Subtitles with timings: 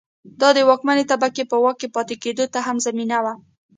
[0.39, 3.33] دا د واکمنې طبقې په واک کې پاتې کېدو ته هم زمینه وه.